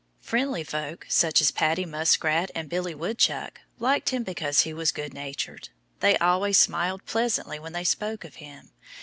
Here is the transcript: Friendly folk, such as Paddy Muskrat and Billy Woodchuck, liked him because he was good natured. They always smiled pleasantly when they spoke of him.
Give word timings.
Friendly 0.19 0.63
folk, 0.63 1.05
such 1.09 1.41
as 1.41 1.51
Paddy 1.51 1.85
Muskrat 1.85 2.49
and 2.55 2.67
Billy 2.69 2.95
Woodchuck, 2.95 3.61
liked 3.77 4.09
him 4.09 4.23
because 4.23 4.61
he 4.61 4.73
was 4.73 4.91
good 4.91 5.13
natured. 5.13 5.69
They 5.99 6.17
always 6.17 6.57
smiled 6.57 7.05
pleasantly 7.05 7.59
when 7.59 7.73
they 7.73 7.83
spoke 7.83 8.23
of 8.23 8.37
him. 8.41 8.71